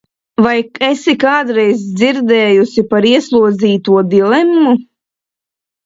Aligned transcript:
Vai 0.45 0.53
esi 0.87 1.15
kādreiz 1.23 1.85
dzirdējusi 2.01 2.87
par 2.97 3.11
ieslodzīto 3.13 4.05
dilemmu? 4.19 4.79